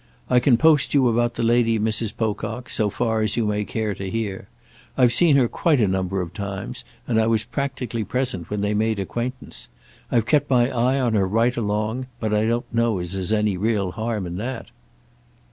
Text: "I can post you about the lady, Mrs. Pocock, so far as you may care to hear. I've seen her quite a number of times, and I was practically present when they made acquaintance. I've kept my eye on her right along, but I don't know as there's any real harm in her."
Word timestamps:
"I 0.31 0.39
can 0.39 0.57
post 0.57 0.95
you 0.95 1.07
about 1.07 1.35
the 1.35 1.43
lady, 1.43 1.77
Mrs. 1.77 2.17
Pocock, 2.17 2.71
so 2.71 2.89
far 2.89 3.21
as 3.21 3.37
you 3.37 3.45
may 3.45 3.63
care 3.63 3.93
to 3.93 4.09
hear. 4.09 4.47
I've 4.97 5.13
seen 5.13 5.35
her 5.35 5.47
quite 5.47 5.79
a 5.79 5.87
number 5.87 6.21
of 6.21 6.33
times, 6.33 6.83
and 7.07 7.21
I 7.21 7.27
was 7.27 7.43
practically 7.43 8.03
present 8.03 8.49
when 8.49 8.61
they 8.61 8.73
made 8.73 8.97
acquaintance. 8.97 9.69
I've 10.11 10.25
kept 10.25 10.49
my 10.49 10.71
eye 10.71 10.99
on 10.99 11.13
her 11.13 11.27
right 11.27 11.55
along, 11.55 12.07
but 12.19 12.33
I 12.33 12.45
don't 12.47 12.65
know 12.73 12.97
as 12.97 13.13
there's 13.13 13.31
any 13.31 13.57
real 13.57 13.91
harm 13.91 14.25
in 14.25 14.39
her." 14.39 14.65